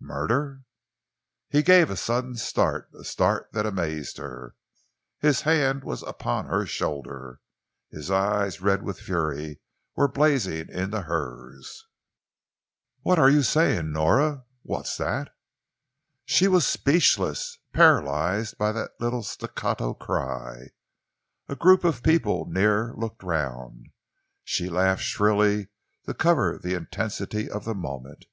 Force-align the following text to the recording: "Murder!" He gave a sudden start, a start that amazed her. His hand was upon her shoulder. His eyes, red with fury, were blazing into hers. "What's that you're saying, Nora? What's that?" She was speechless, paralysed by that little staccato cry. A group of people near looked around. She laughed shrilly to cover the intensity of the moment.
"Murder!" 0.00 0.62
He 1.50 1.60
gave 1.62 1.90
a 1.90 1.96
sudden 1.98 2.36
start, 2.36 2.88
a 2.98 3.04
start 3.04 3.52
that 3.52 3.66
amazed 3.66 4.16
her. 4.16 4.54
His 5.18 5.42
hand 5.42 5.84
was 5.84 6.02
upon 6.04 6.46
her 6.46 6.64
shoulder. 6.64 7.40
His 7.90 8.10
eyes, 8.10 8.62
red 8.62 8.82
with 8.82 8.98
fury, 8.98 9.60
were 9.94 10.08
blazing 10.08 10.70
into 10.70 11.02
hers. 11.02 11.86
"What's 13.02 13.18
that 13.20 13.30
you're 13.30 13.42
saying, 13.42 13.92
Nora? 13.92 14.46
What's 14.62 14.96
that?" 14.96 15.36
She 16.24 16.48
was 16.48 16.66
speechless, 16.66 17.58
paralysed 17.74 18.56
by 18.56 18.72
that 18.72 18.92
little 18.98 19.22
staccato 19.22 19.92
cry. 19.92 20.68
A 21.46 21.54
group 21.54 21.84
of 21.84 22.02
people 22.02 22.46
near 22.46 22.94
looked 22.94 23.22
around. 23.22 23.90
She 24.44 24.70
laughed 24.70 25.02
shrilly 25.02 25.68
to 26.06 26.14
cover 26.14 26.56
the 26.58 26.72
intensity 26.72 27.50
of 27.50 27.66
the 27.66 27.74
moment. 27.74 28.24